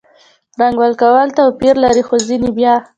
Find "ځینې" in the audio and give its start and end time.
2.27-2.49